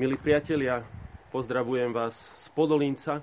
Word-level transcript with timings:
Milí 0.00 0.16
priatelia, 0.16 0.80
pozdravujem 1.28 1.92
vás 1.92 2.24
z 2.40 2.48
Podolínca. 2.56 3.20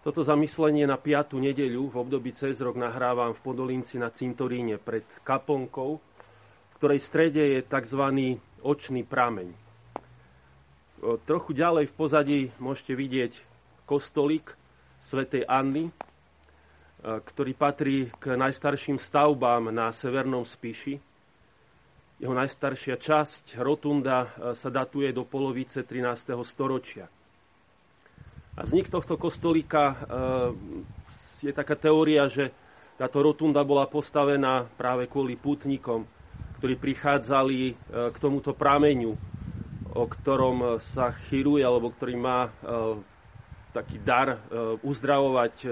Toto 0.00 0.24
zamyslenie 0.24 0.88
na 0.88 0.96
5. 0.96 1.36
nedeľu 1.36 1.92
v 1.92 1.96
období 2.00 2.32
cez 2.32 2.56
rok 2.64 2.80
nahrávam 2.80 3.36
v 3.36 3.44
Podolínci 3.44 4.00
na 4.00 4.08
cintoríne 4.08 4.80
pred 4.80 5.04
kaponkou, 5.28 6.00
v 6.00 6.74
ktorej 6.80 7.04
strede 7.04 7.52
je 7.52 7.60
tzv. 7.68 8.00
očný 8.64 9.04
prameň. 9.04 9.52
Trochu 11.28 11.52
ďalej 11.52 11.92
v 11.92 11.96
pozadí 12.00 12.40
môžete 12.56 12.96
vidieť 12.96 13.32
kostolík 13.84 14.56
svätej 15.04 15.44
Anny, 15.44 15.92
ktorý 17.04 17.52
patrí 17.52 18.08
k 18.24 18.40
najstarším 18.40 18.96
stavbám 18.96 19.68
na 19.68 19.92
Severnom 19.92 20.48
Spiši 20.48 20.96
jeho 22.16 22.32
najstaršia 22.32 22.96
časť, 22.96 23.60
rotunda, 23.60 24.24
e, 24.24 24.28
sa 24.56 24.72
datuje 24.72 25.12
do 25.12 25.28
polovice 25.28 25.84
13. 25.84 26.32
storočia. 26.48 27.04
A 28.56 28.64
vznik 28.64 28.88
tohto 28.88 29.20
kostolíka 29.20 29.84
e, 29.92 29.96
je 31.44 31.52
taká 31.52 31.76
teória, 31.76 32.24
že 32.32 32.48
táto 32.96 33.20
rotunda 33.20 33.60
bola 33.60 33.84
postavená 33.84 34.64
práve 34.80 35.04
kvôli 35.12 35.36
putníkom, 35.36 36.08
ktorí 36.56 36.80
prichádzali 36.80 37.60
e, 37.68 37.74
k 38.08 38.16
tomuto 38.16 38.56
prameňu, 38.56 39.12
o 39.92 40.04
ktorom 40.08 40.80
sa 40.80 41.12
chyruje, 41.28 41.64
alebo 41.64 41.88
ktorý 41.88 42.20
má 42.20 42.52
taký 43.72 43.96
dar 43.96 44.44
uzdravovať, 44.84 45.64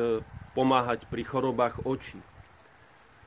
pomáhať 0.56 1.04
pri 1.12 1.28
chorobách 1.28 1.84
očí. 1.84 2.16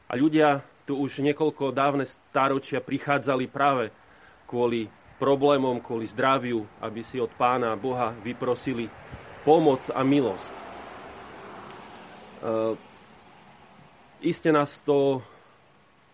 A 0.09 0.17
ľudia 0.17 0.65
tu 0.87 0.95
už 0.95 1.19
niekoľko 1.19 1.75
dávne 1.75 2.07
stáročia 2.07 2.79
prichádzali 2.79 3.51
práve 3.51 3.91
kvôli 4.47 4.87
problémom, 5.19 5.83
kvôli 5.83 6.07
zdraviu, 6.07 6.63
aby 6.79 7.03
si 7.03 7.19
od 7.19 7.29
pána 7.35 7.75
Boha 7.75 8.15
vyprosili 8.23 8.87
pomoc 9.43 9.83
a 9.91 9.99
milosť. 10.07 10.47
E, 10.47 10.55
iste 14.23 14.47
nás 14.55 14.79
to 14.87 15.19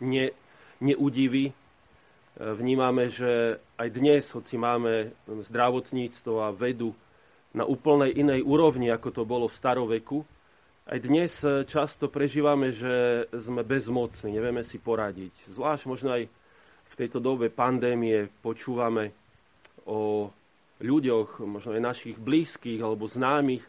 ne, 0.01 0.33
neudiví. 0.81 1.51
E, 1.51 1.53
vnímame, 2.41 3.13
že 3.13 3.61
aj 3.77 3.87
dnes, 3.93 4.25
hoci 4.33 4.57
máme 4.57 5.13
zdravotníctvo 5.29 6.33
a 6.41 6.49
vedu 6.49 6.97
na 7.53 7.69
úplnej 7.69 8.17
inej 8.17 8.41
úrovni, 8.41 8.89
ako 8.89 9.21
to 9.21 9.23
bolo 9.29 9.45
v 9.45 9.53
staroveku, 9.53 10.25
aj 10.83 10.99
dnes 10.99 11.31
e, 11.43 11.63
často 11.63 12.11
prežívame, 12.11 12.75
že 12.75 13.27
sme 13.31 13.63
bezmocní, 13.63 14.35
nevieme 14.35 14.67
si 14.67 14.83
poradiť. 14.83 15.47
Zvlášť 15.47 15.83
možno 15.87 16.11
aj 16.11 16.27
v 16.91 16.93
tejto 16.99 17.23
dobe 17.23 17.47
pandémie 17.47 18.27
počúvame 18.43 19.15
o 19.87 20.27
ľuďoch, 20.83 21.39
možno 21.47 21.79
aj 21.79 21.87
našich 21.95 22.17
blízkych 22.19 22.83
alebo 22.83 23.07
známych, 23.07 23.63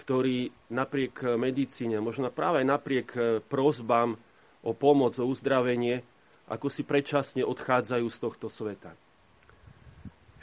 ktorí 0.00 0.48
napriek 0.72 1.36
medicíne, 1.36 2.00
možno 2.00 2.32
práve 2.32 2.64
aj 2.64 2.66
napriek 2.72 3.08
e, 3.12 3.20
prozbám 3.44 4.16
o 4.64 4.72
pomoc, 4.72 5.12
o 5.20 5.28
uzdravenie, 5.28 6.00
ako 6.48 6.72
si 6.72 6.88
predčasne 6.88 7.44
odchádzajú 7.44 8.06
z 8.08 8.18
tohto 8.18 8.48
sveta. 8.48 8.96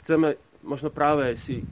Chceme 0.04 0.38
možno 0.62 0.94
práve 0.94 1.34
si 1.42 1.64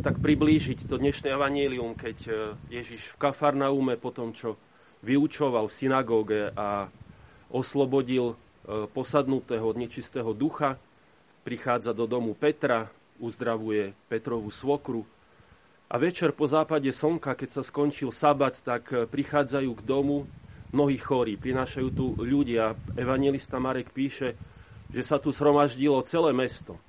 tak 0.00 0.16
priblížiť 0.16 0.88
to 0.88 0.96
dnešné 0.96 1.36
evanílium, 1.36 1.92
keď 1.92 2.18
e, 2.24 2.32
Ježiš 2.72 3.12
v 3.12 3.20
Kafarnaume 3.20 4.00
po 4.00 4.08
tom, 4.08 4.32
čo 4.32 4.56
vyučoval 5.04 5.68
v 5.68 5.76
synagóge 5.76 6.40
a 6.56 6.88
oslobodil 7.52 8.32
e, 8.32 8.36
posadnutého 8.88 9.60
od 9.60 9.76
nečistého 9.76 10.32
ducha, 10.32 10.80
prichádza 11.44 11.92
do 11.92 12.08
domu 12.08 12.32
Petra, 12.32 12.88
uzdravuje 13.20 13.92
Petrovú 14.08 14.48
svokru. 14.48 15.04
A 15.92 16.00
večer 16.00 16.32
po 16.32 16.48
západe 16.48 16.88
slnka, 16.88 17.36
keď 17.36 17.60
sa 17.60 17.62
skončil 17.62 18.08
sabat, 18.08 18.56
tak 18.64 18.88
e, 18.96 19.04
prichádzajú 19.04 19.70
k 19.76 19.82
domu 19.84 20.24
mnohí 20.72 20.96
chorí, 20.96 21.36
prinášajú 21.36 21.88
tu 21.92 22.16
ľudia. 22.16 22.72
Evangelista 22.96 23.60
Marek 23.60 23.92
píše, 23.92 24.32
že 24.88 25.04
sa 25.04 25.20
tu 25.20 25.28
zhromaždilo 25.28 26.00
celé 26.08 26.32
mesto 26.32 26.80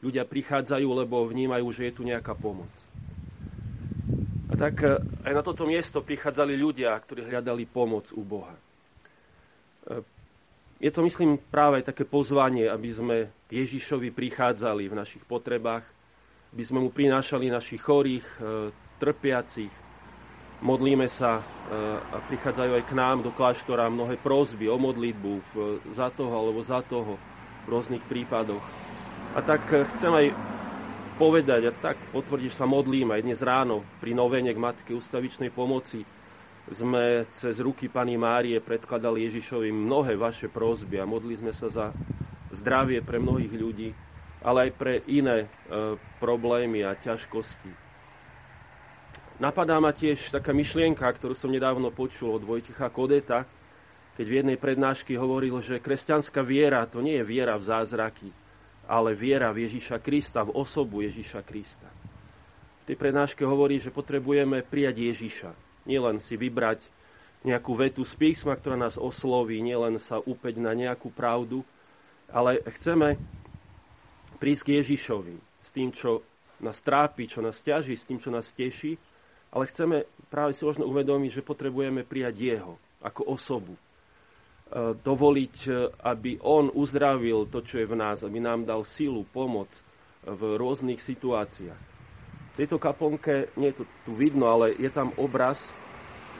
ľudia 0.00 0.24
prichádzajú, 0.24 0.88
lebo 1.04 1.28
vnímajú, 1.28 1.66
že 1.72 1.92
je 1.92 1.96
tu 1.96 2.02
nejaká 2.04 2.32
pomoc. 2.32 2.72
A 4.50 4.58
tak 4.58 4.82
e, 4.82 4.98
aj 5.30 5.32
na 5.32 5.42
toto 5.46 5.62
miesto 5.62 6.02
prichádzali 6.02 6.58
ľudia, 6.58 6.96
ktorí 6.98 7.30
hľadali 7.30 7.64
pomoc 7.70 8.10
u 8.10 8.22
Boha. 8.26 8.50
E, 8.50 8.60
je 10.80 10.90
to, 10.90 11.04
myslím, 11.06 11.38
práve 11.38 11.84
také 11.86 12.02
pozvanie, 12.08 12.66
aby 12.66 12.90
sme 12.90 13.16
Ježišovi 13.52 14.10
prichádzali 14.10 14.88
v 14.90 14.98
našich 14.98 15.22
potrebách, 15.28 15.84
aby 16.50 16.62
sme 16.66 16.82
mu 16.82 16.90
prinášali 16.90 17.52
našich 17.52 17.78
chorých, 17.84 18.26
e, 18.26 18.72
trpiacich. 18.98 19.72
Modlíme 20.60 21.08
sa 21.08 21.40
a 22.12 22.20
prichádzajú 22.28 22.72
aj 22.76 22.84
k 22.84 22.92
nám 22.92 23.24
do 23.24 23.32
kláštora 23.32 23.88
mnohé 23.88 24.20
prosby 24.20 24.68
o 24.68 24.76
modlitbu 24.76 25.56
za 25.96 26.12
toho 26.12 26.36
alebo 26.36 26.60
za 26.60 26.84
toho 26.84 27.16
v 27.64 27.66
rôznych 27.72 28.04
prípadoch. 28.04 28.60
A 29.30 29.46
tak 29.46 29.62
eh, 29.70 29.86
chcem 29.94 30.10
aj 30.10 30.26
povedať, 31.14 31.70
a 31.70 31.72
tak 31.72 31.94
potvrdiť, 32.10 32.50
sa 32.50 32.66
modlím 32.66 33.14
aj 33.14 33.22
dnes 33.22 33.38
ráno 33.38 33.86
pri 34.02 34.10
novene 34.10 34.50
k 34.50 34.58
Matke 34.58 34.90
ustavičnej 34.90 35.54
pomoci. 35.54 36.02
Sme 36.70 37.30
cez 37.38 37.62
ruky 37.62 37.86
Pani 37.86 38.18
Márie 38.18 38.58
predkladali 38.58 39.30
Ježišovi 39.30 39.70
mnohé 39.70 40.18
vaše 40.18 40.50
prosby 40.50 40.98
a 40.98 41.06
modli 41.06 41.38
sme 41.38 41.54
sa 41.54 41.70
za 41.70 41.86
zdravie 42.50 43.06
pre 43.06 43.22
mnohých 43.22 43.54
ľudí, 43.54 43.90
ale 44.42 44.68
aj 44.68 44.70
pre 44.78 45.02
iné 45.10 45.46
e, 45.46 45.48
problémy 46.22 46.86
a 46.86 46.94
ťažkosti. 46.94 47.74
Napadá 49.42 49.82
ma 49.82 49.90
tiež 49.90 50.30
taká 50.30 50.54
myšlienka, 50.54 51.10
ktorú 51.10 51.34
som 51.34 51.50
nedávno 51.50 51.90
počul 51.90 52.38
od 52.38 52.46
Vojticha 52.46 52.86
Kodeta, 52.86 53.50
keď 54.14 54.26
v 54.30 54.36
jednej 54.42 54.58
prednášky 54.60 55.18
hovoril, 55.18 55.58
že 55.58 55.82
kresťanská 55.82 56.44
viera 56.46 56.86
to 56.86 57.02
nie 57.02 57.18
je 57.18 57.24
viera 57.26 57.58
v 57.58 57.66
zázraky, 57.66 58.30
ale 58.86 59.16
viera 59.16 59.52
v 59.52 59.68
Ježíša 59.68 59.98
Krista, 60.00 60.46
v 60.46 60.54
osobu 60.56 61.04
Ježíša 61.04 61.42
Krista. 61.44 61.88
V 62.84 62.84
tej 62.90 62.96
prednáške 62.96 63.44
hovorí, 63.44 63.78
že 63.78 63.94
potrebujeme 63.94 64.64
prijať 64.64 64.96
Ježíša. 65.10 65.50
Nielen 65.84 66.18
si 66.20 66.36
vybrať 66.36 66.80
nejakú 67.44 67.72
vetu 67.72 68.04
z 68.04 68.12
písma, 68.16 68.52
ktorá 68.56 68.76
nás 68.76 69.00
osloví, 69.00 69.60
nielen 69.64 69.96
sa 69.96 70.20
upeť 70.20 70.60
na 70.60 70.76
nejakú 70.76 71.08
pravdu, 71.08 71.64
ale 72.28 72.60
chceme 72.76 73.16
prísť 74.36 74.62
k 74.64 74.72
Ježišovi 74.80 75.36
s 75.64 75.68
tým, 75.72 75.88
čo 75.92 76.20
nás 76.60 76.76
trápi, 76.84 77.24
čo 77.24 77.40
nás 77.40 77.56
ťaží, 77.64 77.96
s 77.96 78.04
tým, 78.04 78.20
čo 78.20 78.28
nás 78.28 78.52
teší, 78.52 79.00
ale 79.50 79.64
chceme 79.66 80.04
práve 80.28 80.52
si 80.52 80.62
možno 80.62 80.84
uvedomiť, 80.86 81.40
že 81.40 81.46
potrebujeme 81.46 82.04
prijať 82.04 82.36
Jeho 82.36 82.74
ako 83.00 83.32
osobu, 83.32 83.74
dovoliť, 85.02 85.56
e, 85.66 85.70
aby 86.06 86.38
On 86.46 86.70
uzdravil 86.70 87.50
to, 87.50 87.58
čo 87.66 87.82
je 87.82 87.90
v 87.90 87.98
nás, 87.98 88.22
aby 88.22 88.38
nám 88.38 88.62
dal 88.62 88.86
silu, 88.86 89.26
pomoc 89.26 89.66
v 90.22 90.54
rôznych 90.54 91.02
situáciách. 91.02 91.82
V 92.50 92.54
tejto 92.54 92.78
kaponke, 92.78 93.50
nie 93.58 93.72
je 93.72 93.82
to 93.82 93.84
tu 94.04 94.12
vidno, 94.14 94.46
ale 94.52 94.76
je 94.76 94.90
tam 94.92 95.16
obraz 95.16 95.72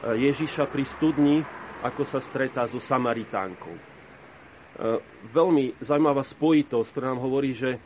Ježiša 0.04 0.68
pri 0.68 0.84
studni, 0.84 1.36
ako 1.80 2.04
sa 2.04 2.20
stretá 2.20 2.68
so 2.68 2.76
Samaritánkou. 2.76 3.72
Veľmi 5.32 5.80
zaujímavá 5.80 6.20
spojitosť, 6.20 6.88
ktorá 6.92 7.16
nám 7.16 7.24
hovorí, 7.24 7.56
že 7.56 7.80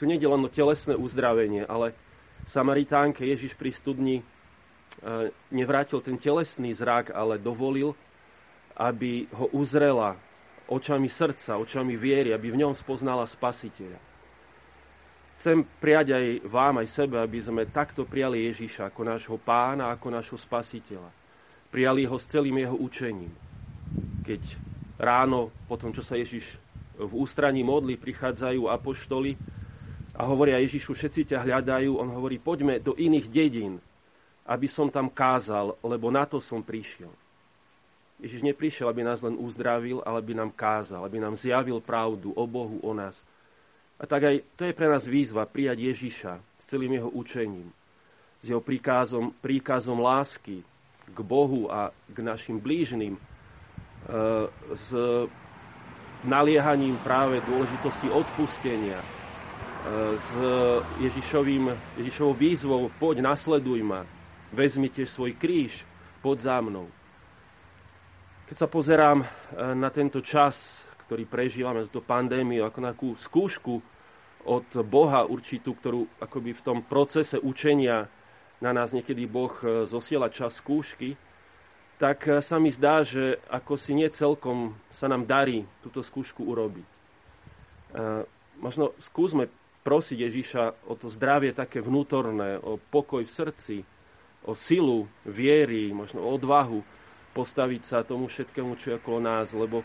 tu 0.00 0.02
nie 0.08 0.16
je 0.16 0.28
len 0.28 0.40
o 0.40 0.48
telesné 0.48 0.96
uzdravenie, 0.96 1.68
ale 1.68 1.92
Samaritánke 2.48 3.28
Ježiš 3.28 3.52
pri 3.52 3.76
studni 3.76 4.16
nevrátil 5.52 6.00
ten 6.00 6.16
telesný 6.16 6.72
zrak, 6.72 7.12
ale 7.12 7.36
dovolil, 7.36 7.92
aby 8.76 9.24
ho 9.32 9.48
uzrela 9.56 10.20
očami 10.68 11.08
srdca, 11.08 11.56
očami 11.56 11.96
viery, 11.96 12.36
aby 12.36 12.52
v 12.52 12.60
ňom 12.66 12.74
spoznala 12.76 13.24
spasiteľa. 13.24 13.98
Chcem 15.36 15.68
prijať 15.80 16.16
aj 16.16 16.26
vám, 16.48 16.80
aj 16.80 16.88
sebe, 16.88 17.20
aby 17.20 17.38
sme 17.40 17.68
takto 17.68 18.08
prijali 18.08 18.48
Ježiša 18.48 18.88
ako 18.88 19.00
nášho 19.04 19.36
pána, 19.36 19.92
ako 19.92 20.08
nášho 20.08 20.38
spasiteľa. 20.40 21.12
Prijali 21.68 22.08
ho 22.08 22.16
s 22.16 22.24
celým 22.24 22.56
jeho 22.56 22.76
učením. 22.76 23.32
Keď 24.24 24.42
ráno, 24.96 25.52
po 25.68 25.76
tom, 25.76 25.92
čo 25.92 26.00
sa 26.00 26.16
Ježiš 26.16 26.56
v 26.96 27.12
ústraní 27.12 27.60
modli, 27.60 28.00
prichádzajú 28.00 28.72
apoštoli 28.72 29.36
a 30.16 30.24
hovoria 30.24 30.56
Ježišu, 30.64 30.96
všetci 30.96 31.36
ťa 31.36 31.44
hľadajú, 31.44 32.00
on 32.00 32.16
hovorí, 32.16 32.40
poďme 32.40 32.80
do 32.80 32.96
iných 32.96 33.28
dedín, 33.28 33.76
aby 34.48 34.64
som 34.64 34.88
tam 34.88 35.12
kázal, 35.12 35.76
lebo 35.84 36.08
na 36.08 36.24
to 36.24 36.40
som 36.40 36.64
prišiel. 36.64 37.12
Ježiš 38.16 38.42
neprišiel, 38.42 38.88
aby 38.88 39.04
nás 39.04 39.20
len 39.20 39.36
uzdravil, 39.36 40.00
ale 40.00 40.24
aby 40.24 40.32
nám 40.32 40.50
kázal, 40.50 41.04
aby 41.04 41.20
nám 41.20 41.36
zjavil 41.36 41.84
pravdu 41.84 42.32
o 42.32 42.44
Bohu, 42.48 42.80
o 42.80 42.92
nás. 42.96 43.20
A 44.00 44.04
tak 44.08 44.24
aj 44.24 44.36
to 44.56 44.64
je 44.64 44.76
pre 44.76 44.88
nás 44.88 45.04
výzva 45.04 45.48
prijať 45.48 45.78
Ježiša 45.92 46.32
s 46.60 46.64
celým 46.68 46.96
jeho 46.96 47.08
učením, 47.12 47.68
s 48.40 48.44
jeho 48.48 48.60
príkazom, 48.60 49.32
príkazom 49.40 50.00
lásky 50.00 50.64
k 51.12 51.18
Bohu 51.20 51.68
a 51.72 51.92
k 52.08 52.16
našim 52.24 52.60
blížnym, 52.60 53.16
e, 53.16 53.20
s 54.76 54.88
naliehaním 56.24 56.96
práve 57.00 57.40
dôležitosti 57.44 58.08
odpustenia, 58.08 59.00
e, 59.00 59.06
s 60.16 60.30
Ježišovým, 61.04 61.72
Ježišovou 62.00 62.34
výzvou 62.36 62.82
poď, 62.96 63.20
nasleduj 63.20 63.80
ma, 63.84 64.08
vezmi 64.52 64.88
svoj 64.88 65.36
kríž, 65.36 65.84
poď 66.20 66.38
za 66.40 66.58
mnou. 66.64 66.88
Keď 68.46 68.54
sa 68.62 68.70
pozerám 68.70 69.26
e, 69.26 69.28
na 69.74 69.90
tento 69.90 70.22
čas, 70.22 70.78
ktorý 71.06 71.26
prežívame, 71.26 71.90
túto 71.90 72.06
pandémiu, 72.06 72.62
ako 72.62 72.78
na 72.78 72.94
takú 72.94 73.10
skúšku 73.18 73.74
od 74.46 74.70
Boha 74.86 75.26
určitú, 75.26 75.74
ktorú 75.74 76.06
akoby 76.22 76.54
v 76.54 76.62
tom 76.62 76.78
procese 76.86 77.42
učenia 77.42 78.06
na 78.62 78.70
nás 78.70 78.94
niekedy 78.94 79.26
Boh 79.26 79.50
e, 79.66 79.82
zosiela 79.90 80.30
čas 80.30 80.62
skúšky, 80.62 81.18
tak 81.98 82.22
e, 82.30 82.38
sa 82.38 82.62
mi 82.62 82.70
zdá, 82.70 83.02
že 83.02 83.42
ako 83.50 83.74
si 83.74 83.98
nie 83.98 84.06
celkom 84.14 84.78
sa 84.94 85.10
nám 85.10 85.26
darí 85.26 85.66
túto 85.82 86.06
skúšku 86.06 86.46
urobiť. 86.46 86.86
Možno 88.60 88.92
skúsme 89.00 89.48
prosiť 89.80 90.18
Ježiša 90.28 90.86
o 90.90 90.94
to 90.98 91.08
zdravie 91.08 91.56
také 91.56 91.80
vnútorné, 91.80 92.60
o 92.60 92.76
pokoj 92.76 93.24
v 93.24 93.32
srdci, 93.32 93.76
o 94.44 94.52
silu 94.52 95.08
viery, 95.24 95.96
možno 95.96 96.20
o 96.20 96.36
odvahu 96.36 96.84
postaviť 97.36 97.82
sa 97.84 98.00
tomu 98.00 98.32
všetkému, 98.32 98.80
čo 98.80 98.96
je 98.96 98.98
okolo 98.98 99.20
nás, 99.20 99.52
lebo 99.52 99.84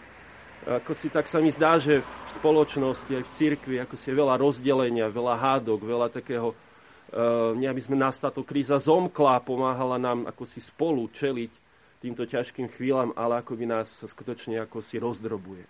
ako 0.61 0.93
si 0.93 1.09
tak 1.09 1.25
sa 1.25 1.41
mi 1.41 1.49
zdá, 1.49 1.81
že 1.81 2.05
v 2.05 2.29
spoločnosti, 2.37 3.09
aj 3.09 3.23
v 3.25 3.33
cirkvi, 3.33 3.75
ako 3.81 3.97
si 3.97 4.13
je 4.13 4.15
veľa 4.15 4.37
rozdelenia, 4.37 5.09
veľa 5.09 5.35
hádok, 5.35 5.81
veľa 5.81 6.07
takého, 6.13 6.53
uh, 6.53 7.57
nie 7.57 7.65
aby 7.65 7.81
sme 7.81 7.97
nás 7.97 8.21
táto 8.21 8.45
kríza 8.45 8.77
zomkla, 8.77 9.41
pomáhala 9.41 9.97
nám 9.97 10.29
ako 10.29 10.45
si 10.45 10.61
spolu 10.61 11.09
čeliť 11.09 11.51
týmto 11.97 12.29
ťažkým 12.29 12.69
chvíľam, 12.77 13.09
ale 13.17 13.41
ako 13.41 13.57
by 13.57 13.65
nás 13.65 13.89
skutočne 14.05 14.61
ako 14.61 14.85
si 14.85 15.01
rozdrobuje. 15.01 15.65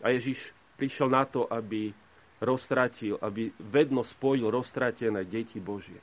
A 0.00 0.16
Ježiš 0.16 0.56
prišiel 0.80 1.12
na 1.12 1.28
to, 1.28 1.44
aby 1.44 1.92
roztratil, 2.40 3.20
aby 3.20 3.52
vedno 3.60 4.00
spojil 4.00 4.48
roztratené 4.48 5.28
deti 5.28 5.60
Božie. 5.60 6.00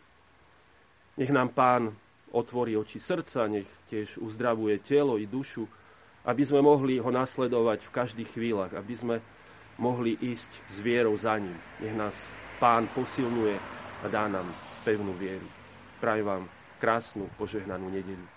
Nech 1.17 1.33
nám 1.33 1.49
Pán 1.49 1.97
otvorí 2.35 2.75
oči 2.75 2.99
srdca, 2.99 3.47
nech 3.47 3.67
tiež 3.87 4.19
uzdravuje 4.19 4.83
telo 4.83 5.15
i 5.15 5.27
dušu, 5.27 5.63
aby 6.27 6.43
sme 6.43 6.59
mohli 6.59 6.99
ho 6.99 7.07
nasledovať 7.07 7.87
v 7.87 7.93
každých 7.93 8.29
chvíľach, 8.35 8.75
aby 8.75 8.93
sme 8.95 9.15
mohli 9.79 10.17
ísť 10.19 10.51
s 10.67 10.75
vierou 10.83 11.15
za 11.15 11.39
ním. 11.39 11.55
Nech 11.79 11.95
nás 11.95 12.15
Pán 12.57 12.89
posilňuje 12.89 13.55
a 14.01 14.05
dá 14.09 14.25
nám 14.25 14.49
pevnú 14.81 15.13
vieru. 15.13 15.45
Prajem 16.01 16.25
vám 16.25 16.43
krásnu, 16.81 17.29
požehnanú 17.37 17.89
nedeľu. 17.93 18.36